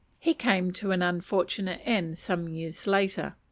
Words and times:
He 0.17 0.33
came 0.33 0.71
to 0.73 0.89
an 0.93 1.03
unfortunate 1.03 1.79
end 1.85 2.17
some 2.17 2.49
years 2.49 2.87
later. 2.87 3.35